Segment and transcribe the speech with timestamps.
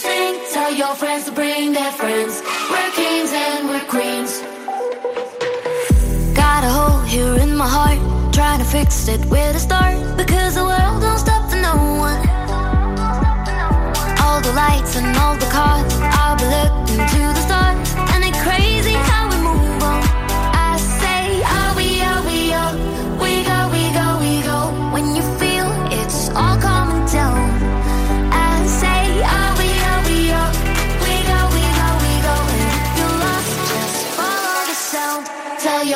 [0.00, 0.34] Sing.
[0.52, 2.42] Tell your friends to bring their friends.
[2.70, 4.32] We're kings and we're queens.
[6.42, 8.00] Got a hole here in my heart.
[8.32, 9.96] Trying to fix it where to start.
[10.16, 11.76] Because the world don't stop for no
[12.08, 12.20] one.
[14.24, 15.92] All the lights and all the cars.
[16.20, 17.39] I'll be looking to the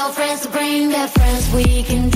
[0.04, 1.50] your friends to bring their friends.
[1.54, 2.13] We can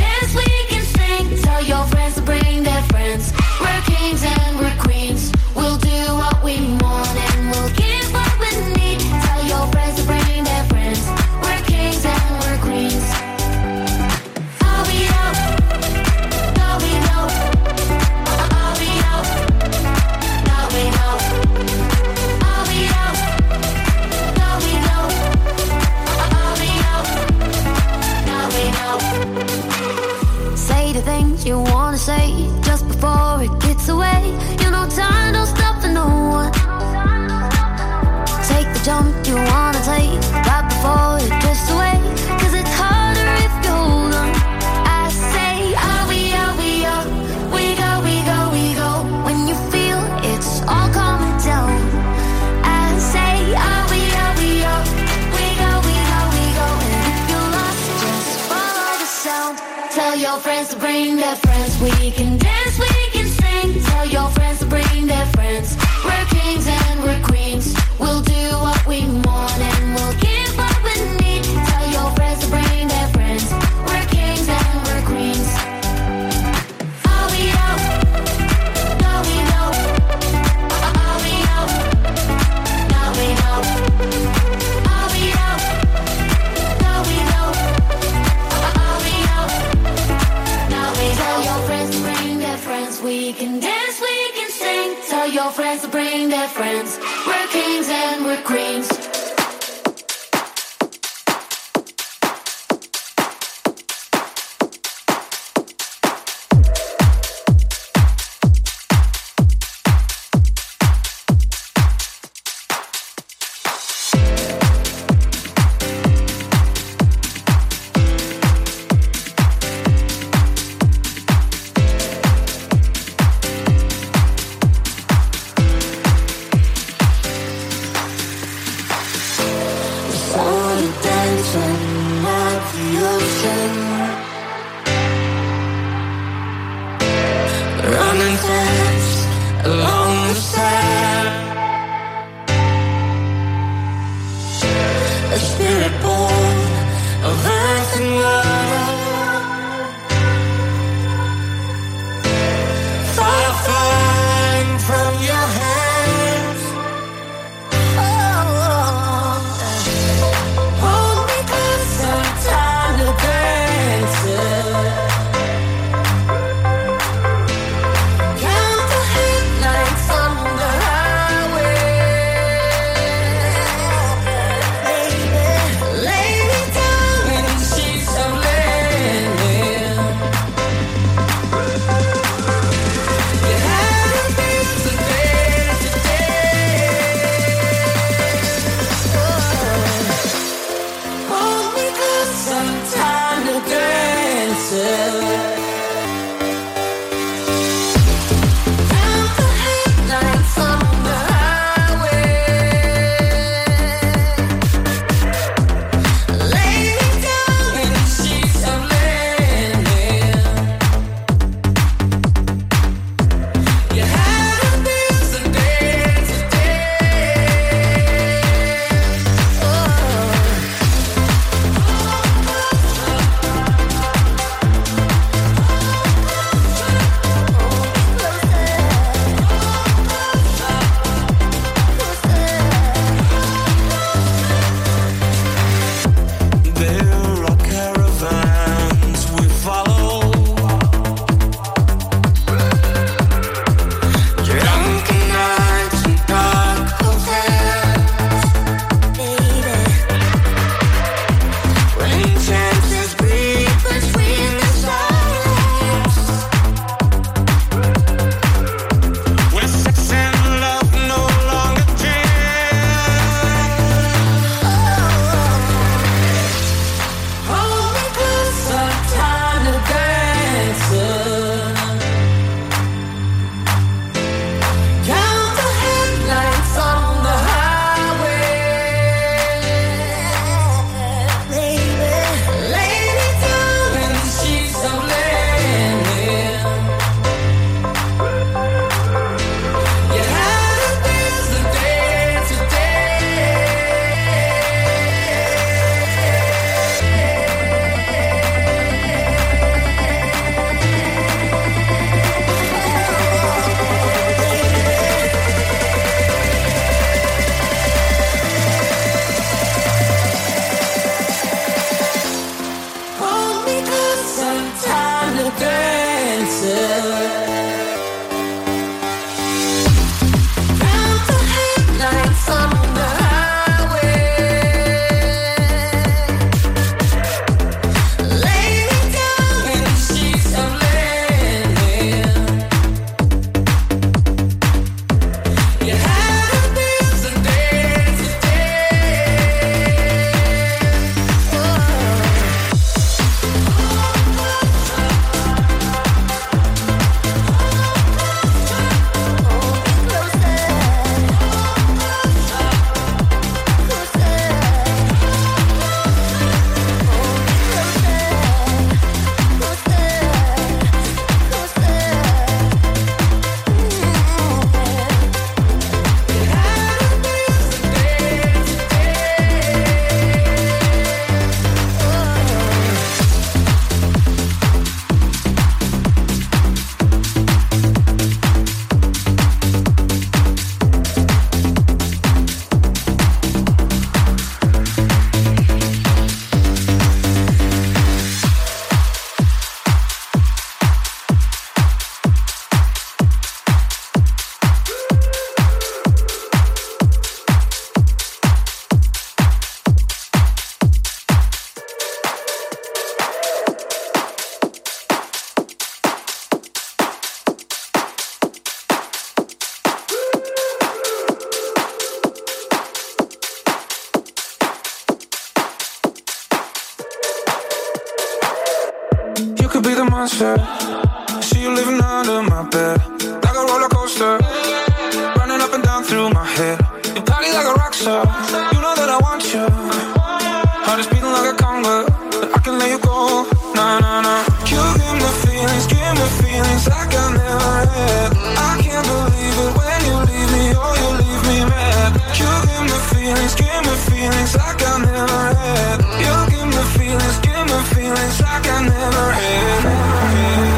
[431.83, 433.47] like but I can let you go.
[433.75, 434.43] Nah, nah, nah.
[434.67, 438.31] You give me feelings, give me feelings like I never had.
[438.57, 442.11] I can't believe it when you leave me, oh you leave me mad.
[442.39, 445.99] You give me feelings, give me feelings like I never had.
[446.23, 449.85] You give me feelings, give me feelings like I never had.
[449.85, 450.78] Never had.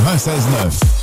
[0.00, 0.95] 96.9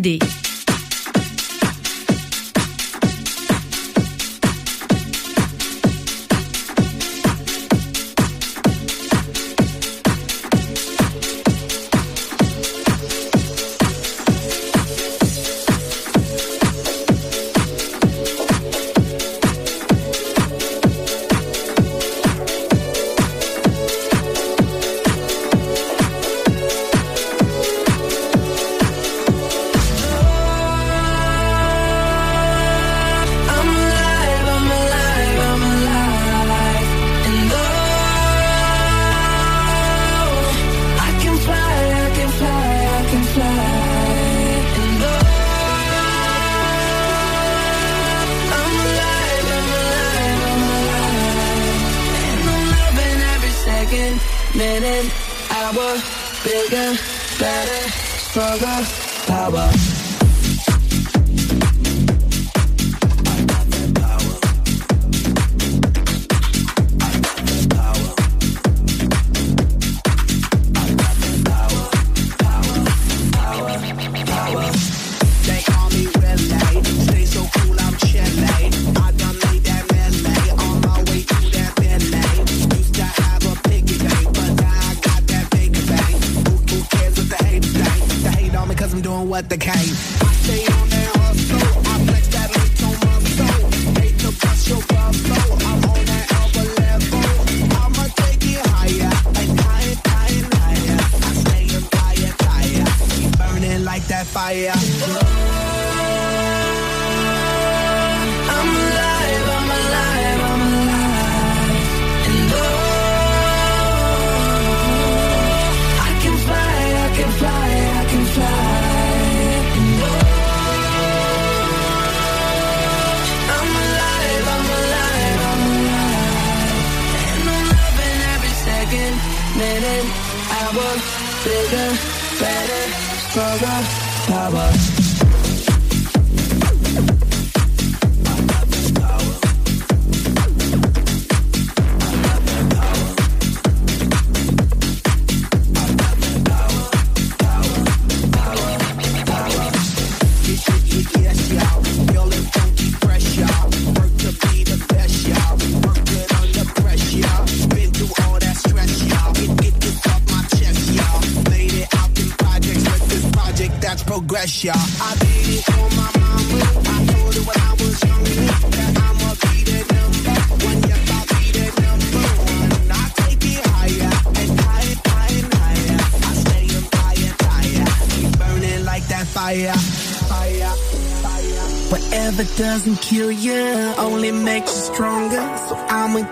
[0.00, 0.39] idée.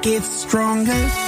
[0.01, 1.28] Get stronger.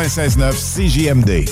[0.01, 1.45] 96.9 CJMD.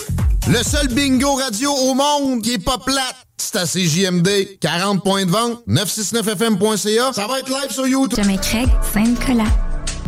[0.48, 4.58] Le seul bingo radio au monde qui est pas plate, c'est à CJMD.
[4.60, 7.14] 40 points de vente, 969fm.ca.
[7.14, 8.24] Ça va être live sur YouTube.
[8.24, 9.52] Je Craig Saint-Nicolas.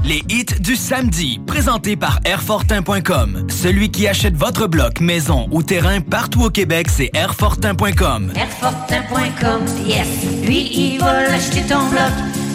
[0.03, 3.45] Les hits du samedi, présentés par Airfortin.com.
[3.47, 8.33] Celui qui achète votre bloc, maison ou terrain partout au Québec, c'est Airfortin.com.
[8.35, 10.07] Airfortin.com, yes.
[10.43, 12.11] Lui, il va l'acheter ton bloc.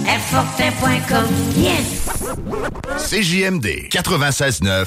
[0.08, 2.08] Airfortin.com, yes.
[3.08, 4.86] CJMD 96.9.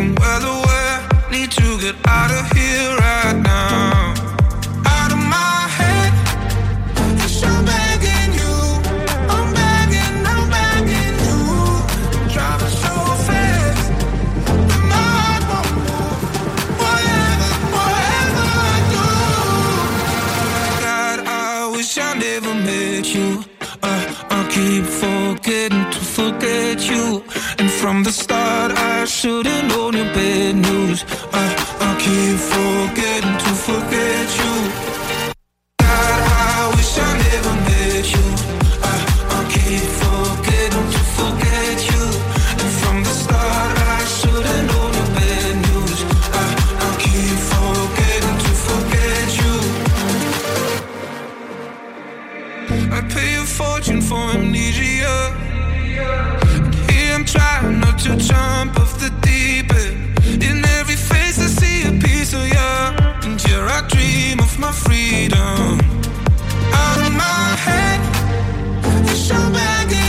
[0.00, 0.98] I'm well aware.
[1.30, 4.14] Need to get out of here right now.
[4.86, 6.12] Out of my head.
[7.18, 8.54] Yes, I'm begging you.
[9.34, 11.40] I'm begging, I'm begging you.
[12.32, 12.94] Driving so
[13.26, 13.92] fast.
[14.70, 16.22] that my heart won't move.
[16.80, 19.04] Whatever, whatever I do.
[20.80, 23.44] God, I wish I never met you.
[23.82, 27.22] Uh, I keep forgetting to forget you.
[27.80, 31.02] From the start, I should've known your bad news.
[31.32, 32.36] Uh, I keep
[58.30, 60.42] jump off the deep end.
[60.48, 62.72] In every face, I see a piece of you.
[63.26, 65.78] And here I dream of my freedom.
[66.82, 68.00] Out of my head,
[69.06, 69.99] yes, I'm begging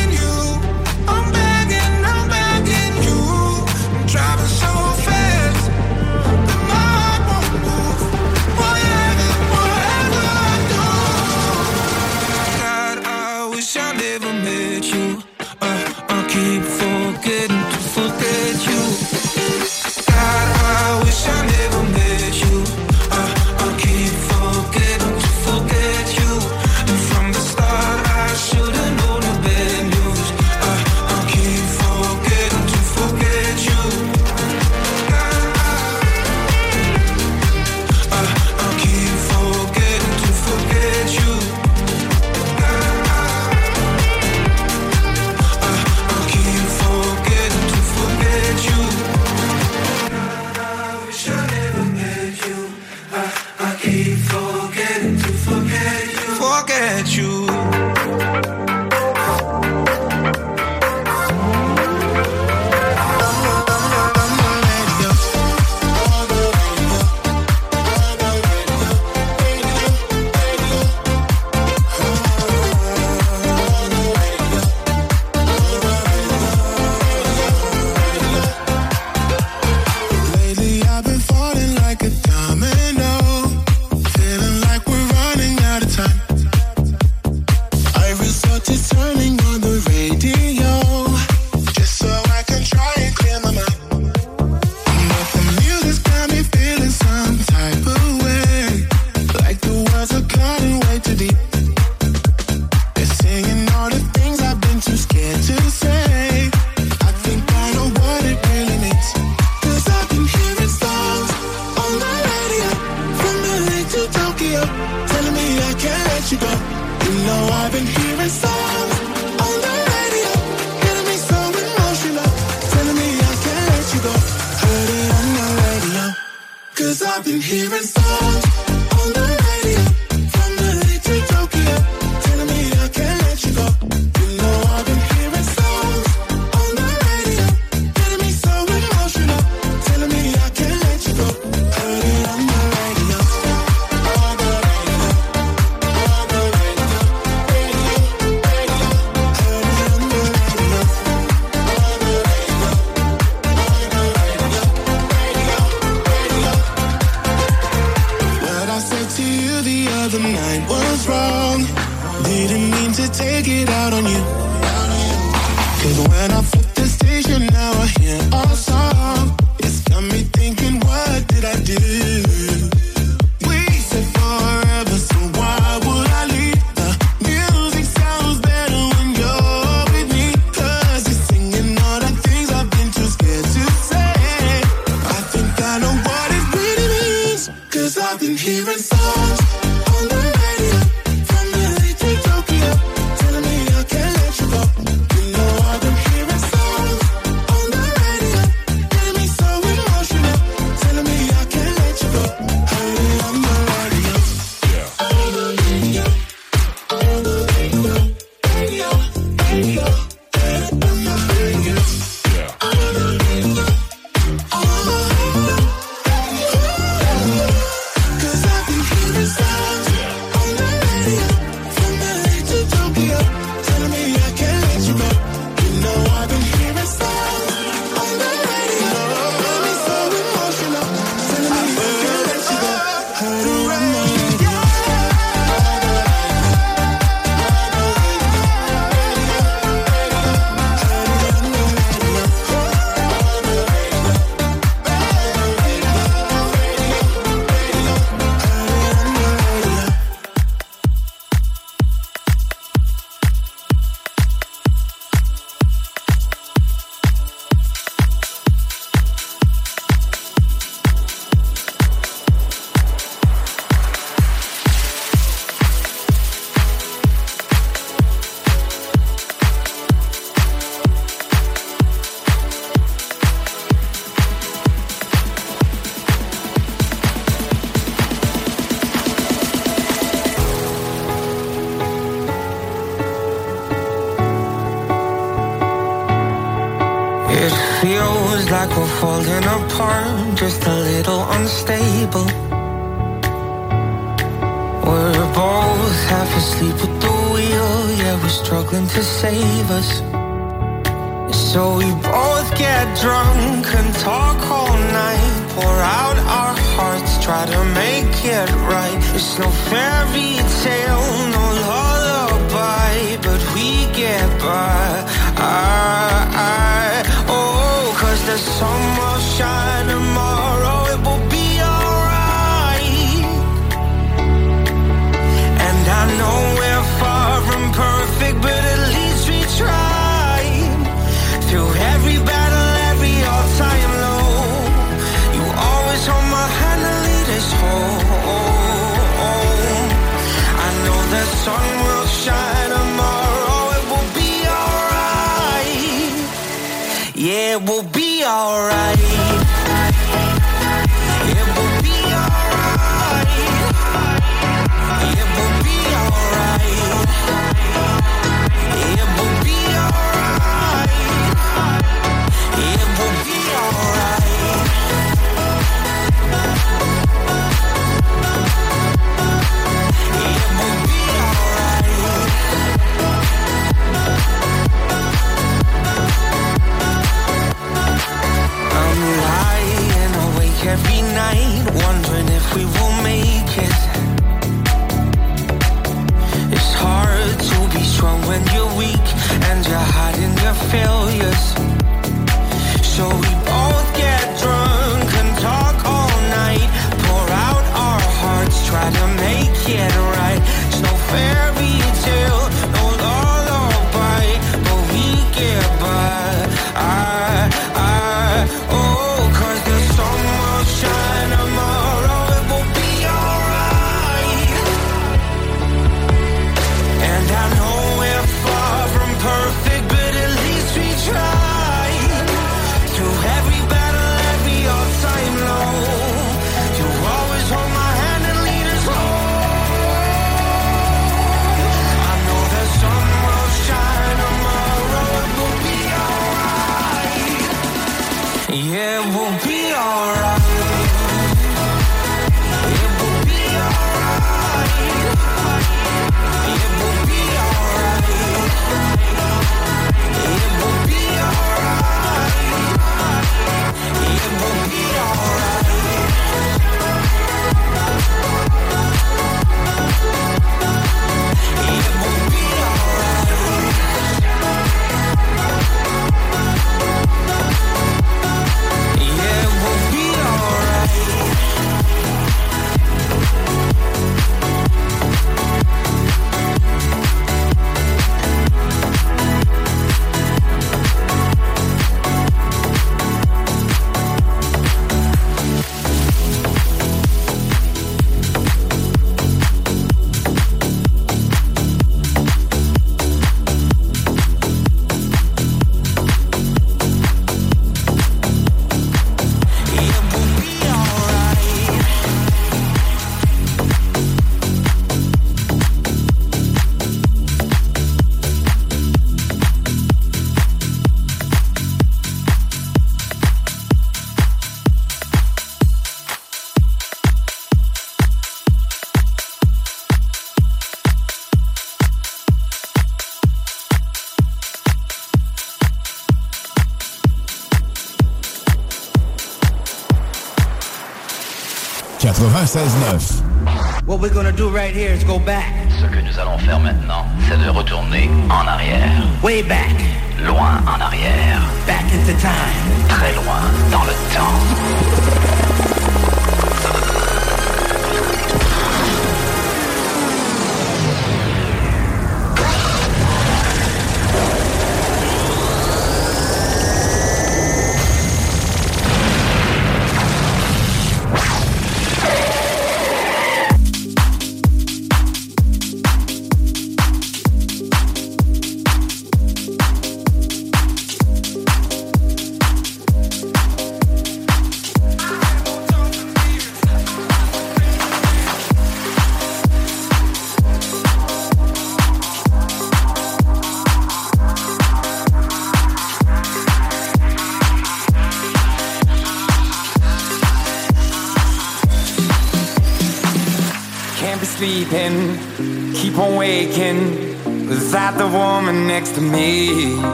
[534.52, 535.61] right here is go back.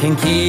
[0.00, 0.39] can keep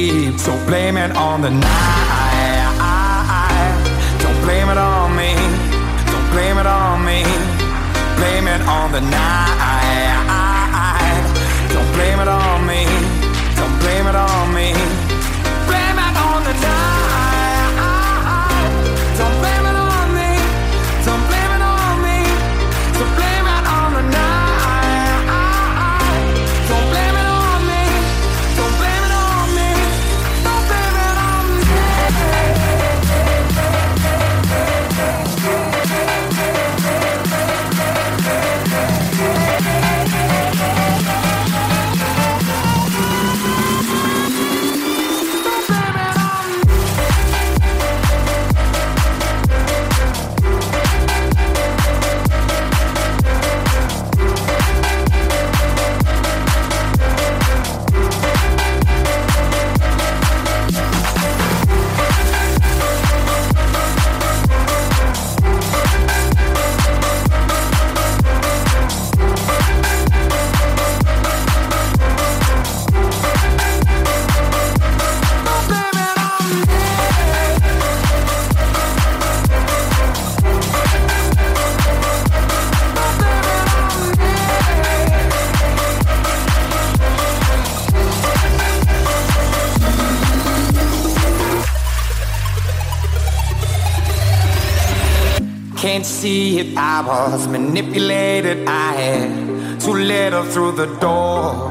[96.76, 98.68] I was manipulated.
[98.68, 101.70] I had to let her through the door.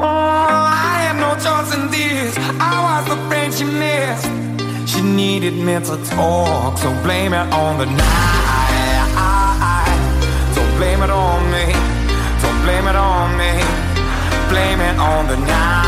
[0.00, 2.36] Oh, I had no choice in this.
[2.60, 4.30] I was the friend she missed.
[4.90, 8.72] She needed me to talk, so blame it on the night.
[10.54, 11.66] Don't blame it on me.
[12.42, 13.52] Don't blame it on me.
[14.50, 15.81] Blame it on the night.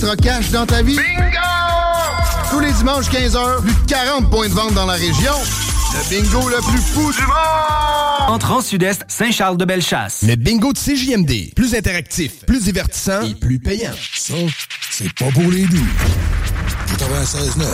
[0.00, 0.96] L'extra cash dans ta vie?
[0.96, 1.36] Bingo!
[2.50, 5.34] Tous les dimanches 15h, plus de 40 points de vente dans la région.
[5.92, 8.28] Le bingo le plus fou du monde!
[8.28, 10.22] Entrant sud-est, Saint-Charles-de-Bellechasse.
[10.22, 11.54] Le bingo de CJMD.
[11.54, 13.92] Plus interactif, plus divertissant et plus payant.
[14.14, 14.34] Ça,
[14.90, 15.86] c'est pas pour les doux.
[16.98, 17.64] 96.9.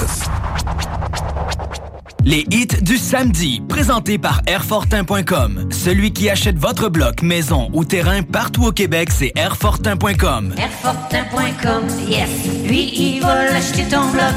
[2.24, 5.65] Les hits du samedi, présentés par Airfortin.com.
[5.86, 10.52] Celui qui achète votre bloc, maison ou terrain partout au Québec, c'est Airfortin.com.
[10.58, 12.28] Airfortin.com, yes.
[12.66, 14.34] Lui, il va l'acheter ton bloc.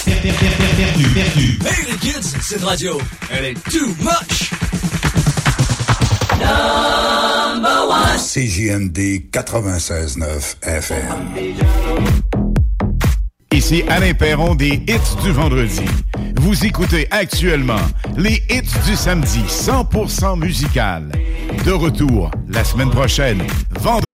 [0.04, 1.58] per- per- per- per- perdu, perdu.
[1.66, 2.96] Hey les kids, cette radio,
[3.32, 4.52] elle est too much.
[6.38, 8.18] Number one.
[8.20, 12.34] CJMD 96.9 FM.
[13.64, 15.80] Ici Alain Perron des hits du vendredi.
[16.36, 17.80] Vous écoutez actuellement
[18.14, 21.10] les hits du samedi 100% musical.
[21.64, 23.42] De retour la semaine prochaine,
[23.80, 24.13] vendredi.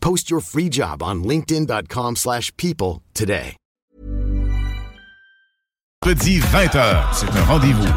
[0.00, 3.56] Post your free job on linkedin.com/people slash people today.
[6.08, 7.12] mercredi 20h.
[7.12, 7.92] C'est un rendez-vous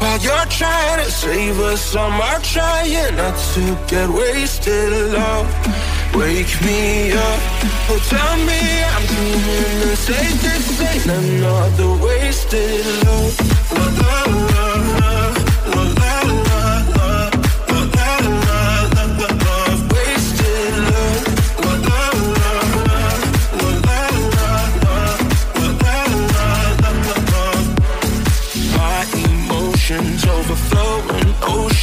[0.00, 5.46] While you're trying to save us, I'm trying not to get wasted love.
[6.14, 7.40] Wake me up,
[7.90, 8.60] oh tell me
[8.94, 13.36] I'm dreaming say this ain't another wasted love.
[13.72, 14.69] La la la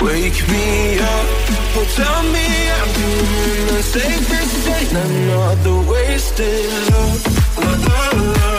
[0.00, 1.28] Wake me up,
[1.76, 4.96] or tell me I'm doing the safest thing.
[4.96, 7.26] I'm not the wasted love,
[7.58, 8.57] love, love.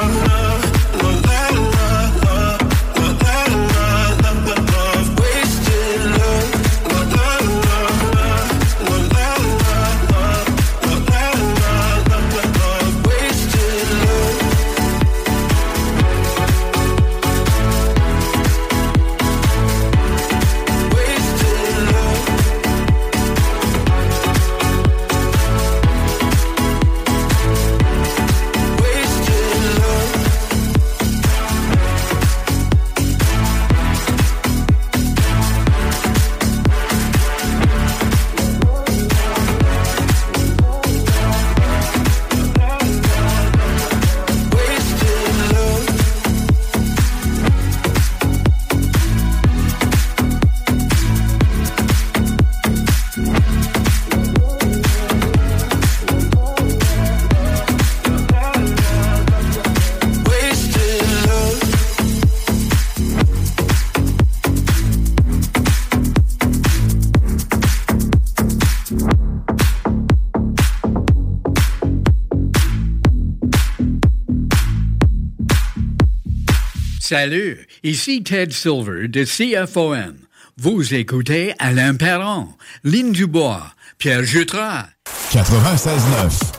[77.10, 80.14] Salut, ici Ted Silver de CFOM.
[80.57, 82.49] Vous écoutez Alain Perron,
[82.84, 83.66] Lynn Dubois,
[83.97, 84.86] Pierre Jutras.
[85.32, 86.59] 96.9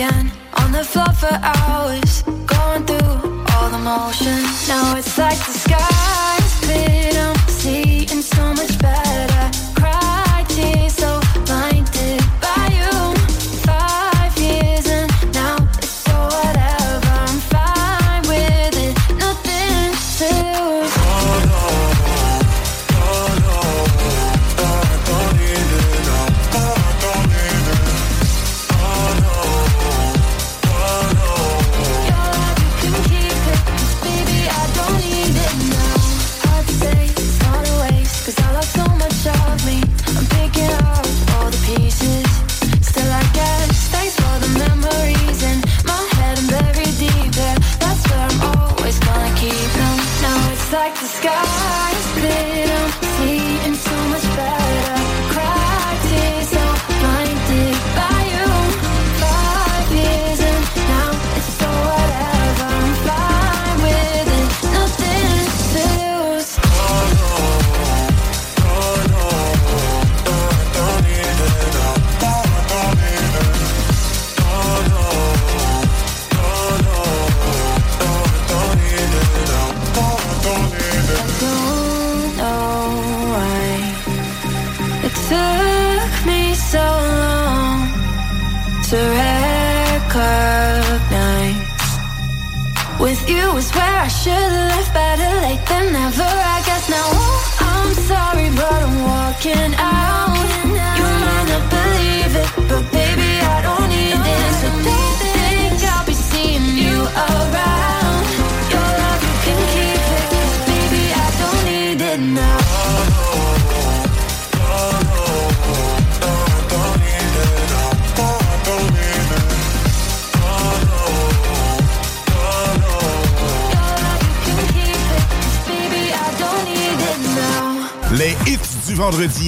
[0.00, 4.66] again on the floor for hours, going through all the motions.
[4.66, 6.39] Now it's like the sky.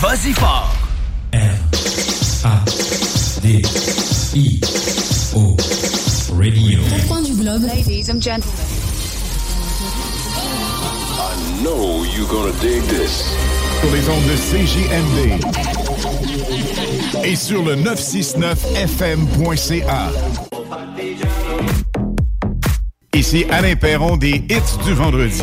[0.00, 0.68] Vas-y fort.
[3.42, 3.60] D
[4.34, 4.60] I
[5.34, 5.56] O
[6.38, 6.78] Radio.
[6.88, 7.62] Quatre coins du globe.
[7.62, 8.64] Ladies and gentlemen.
[11.18, 11.34] I
[11.64, 13.24] know you're gonna dig this.
[13.80, 15.40] Sur les ondes de CJMD.
[17.24, 20.12] Et sur le 969fm.ca.
[23.14, 25.42] Ici Alain Perron des hits du vendredi.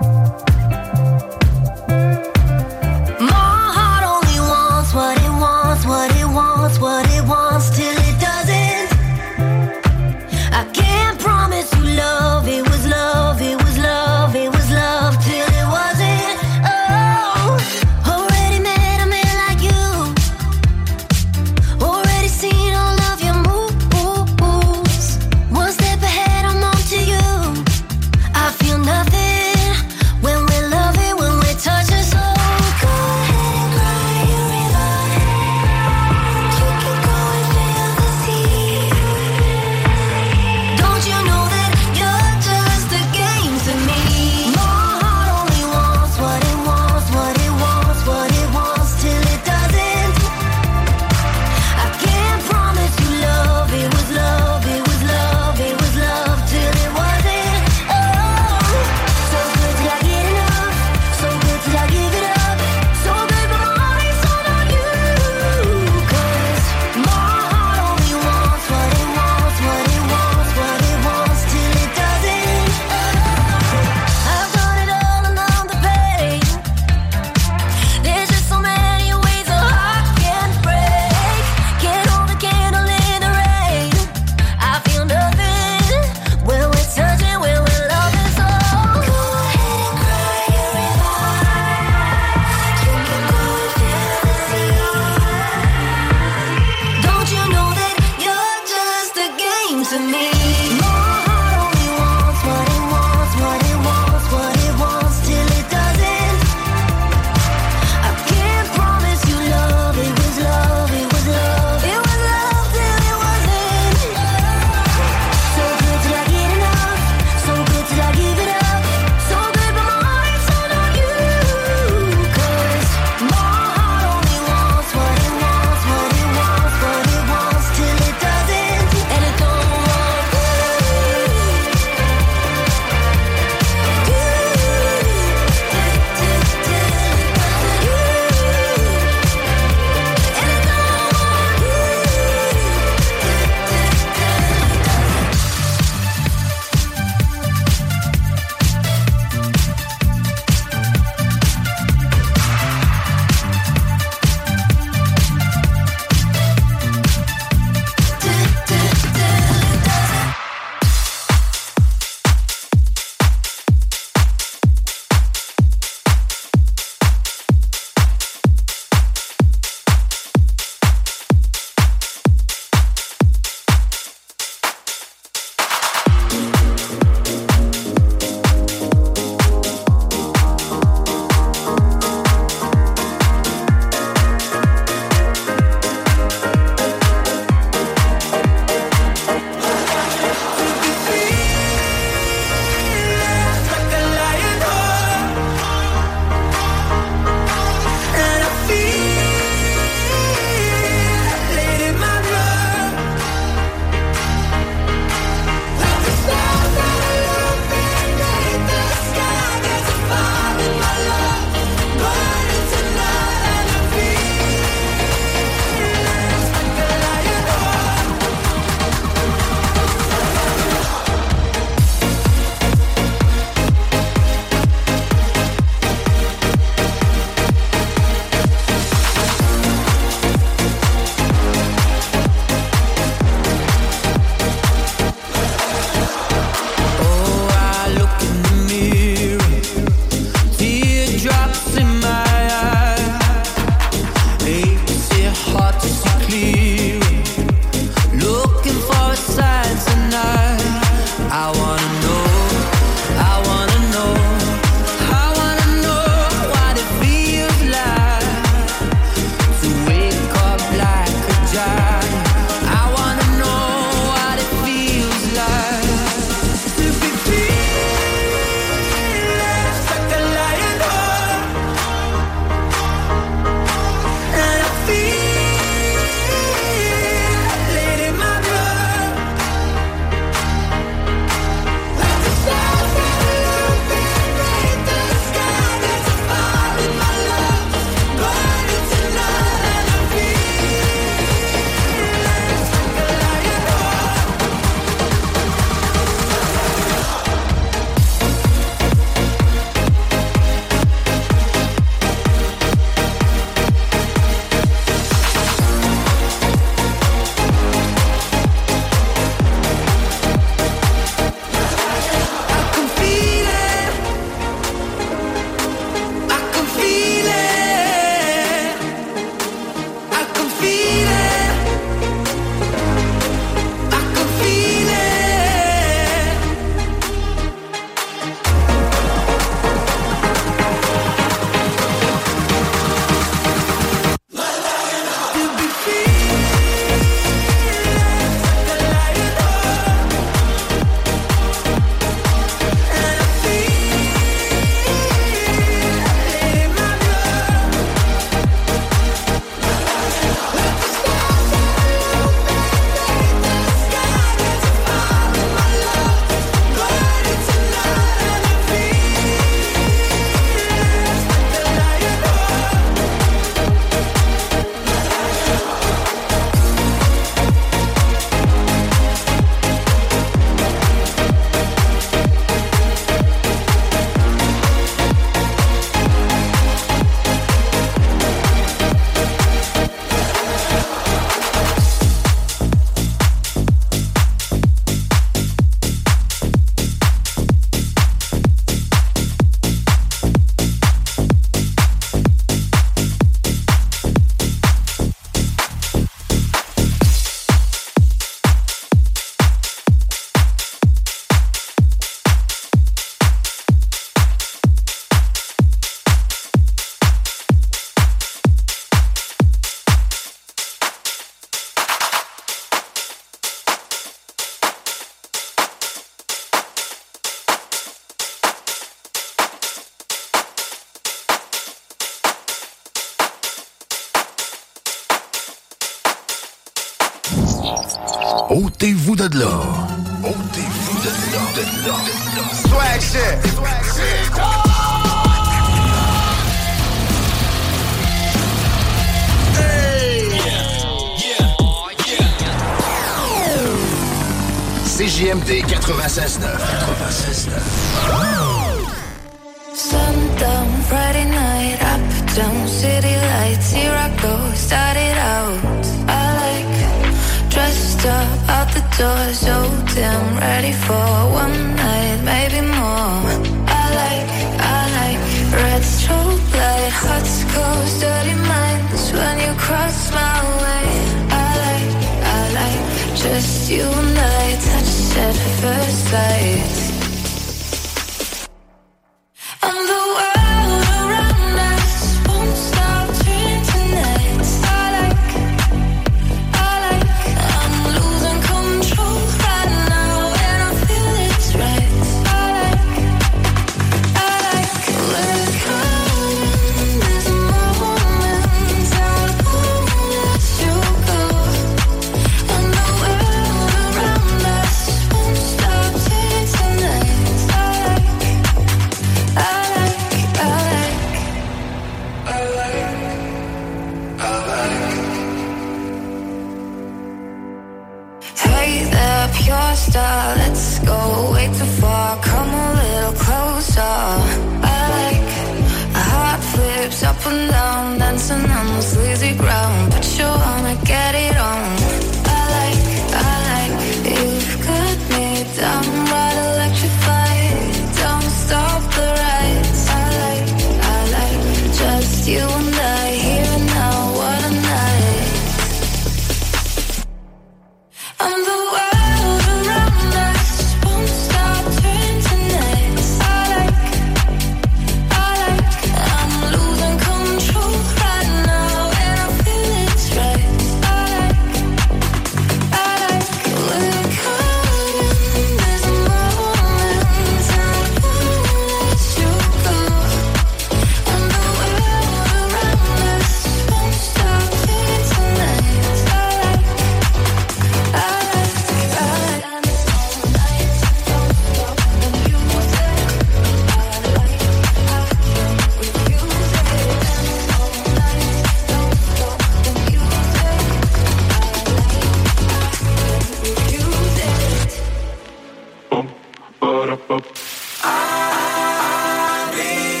[597.83, 600.00] I need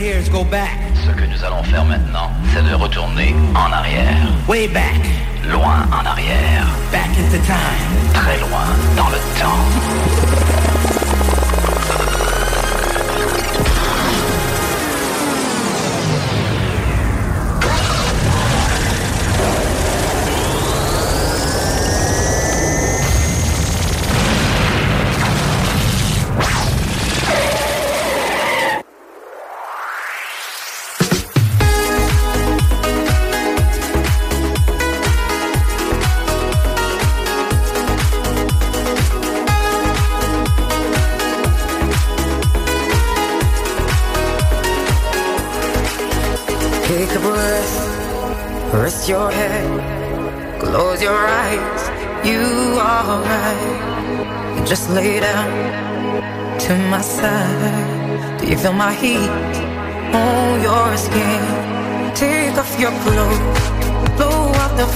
[0.00, 0.79] here is go back.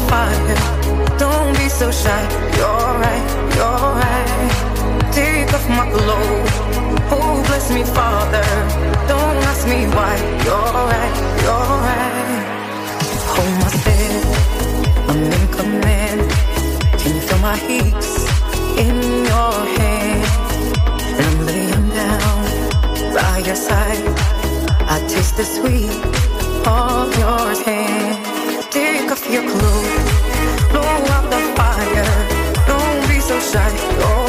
[0.09, 0.57] fire.
[1.19, 2.23] Don't be so shy.
[2.59, 3.27] You're right,
[3.57, 4.53] you're right.
[5.13, 6.55] Take off my clothes.
[7.15, 8.47] Oh, bless me, Father.
[9.13, 10.15] Don't ask me why.
[10.47, 11.15] You're right,
[11.45, 12.45] you're right.
[13.35, 14.23] Hold my head.
[15.11, 16.21] I'm in command.
[17.01, 18.13] Can you feel my hips
[18.85, 18.97] in
[19.31, 20.25] your hand?
[21.17, 22.43] And I'm laying down
[23.15, 24.05] by your side.
[24.95, 25.91] I taste the sweet
[26.67, 28.34] of your hand
[29.05, 30.71] take off your clothes.
[30.71, 32.05] Blow out the fire.
[32.67, 33.71] Don't be so shy.
[34.01, 34.24] Oh.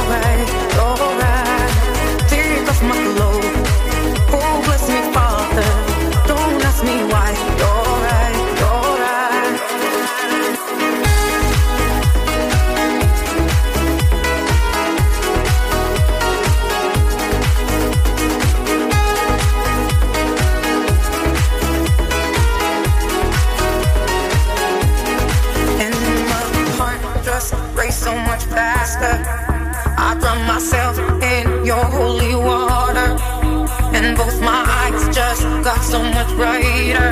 [35.65, 37.11] got so much brighter,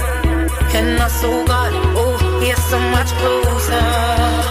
[0.77, 4.43] and I so got oh, yeah, so much closer.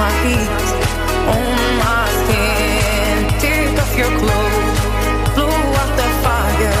[0.00, 0.79] my heat?
[4.00, 4.80] your clothes.
[5.36, 6.76] Blow out the fire.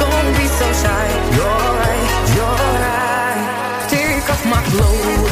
[0.00, 1.06] Don't be so shy.
[1.36, 3.86] You're right, you're right.
[3.90, 5.23] Take off my clothes.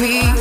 [0.00, 0.37] Me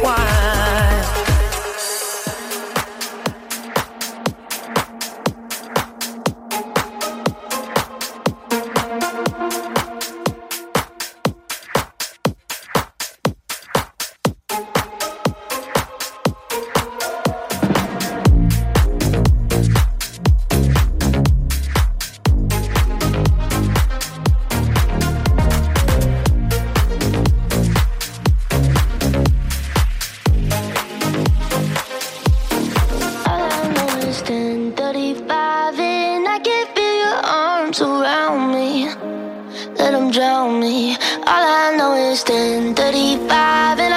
[42.98, 43.97] 10:35 and